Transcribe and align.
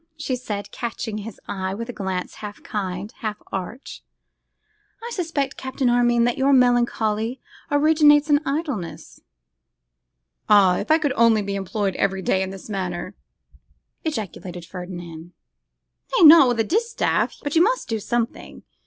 she 0.17 0.35
said, 0.35 0.71
catching 0.71 1.19
his 1.19 1.39
eye 1.47 1.75
with 1.75 1.87
a 1.87 1.93
glance 1.93 2.33
half 2.41 2.63
kind, 2.63 3.11
half 3.17 3.37
arch. 3.51 4.01
'I 5.03 5.11
suspect, 5.11 5.57
Captain 5.57 5.91
Armine, 5.91 6.23
that 6.23 6.39
your 6.39 6.53
melancholy 6.53 7.39
originates 7.69 8.27
in 8.27 8.39
idleness.' 8.43 9.21
'Ah! 10.49 10.77
if 10.79 10.89
I 10.89 10.97
could 10.97 11.13
only 11.13 11.43
be 11.43 11.53
employed 11.53 11.95
every 11.97 12.23
day 12.23 12.41
in 12.41 12.49
this 12.49 12.67
manner!' 12.67 13.13
ejaculated 14.03 14.65
Ferdinand. 14.65 15.33
'Nay! 16.17 16.25
not 16.27 16.47
with 16.47 16.59
a 16.59 16.63
distaff; 16.63 17.37
but 17.43 17.55
you 17.55 17.61
must 17.61 17.87
do 17.87 17.99
something. 17.99 18.63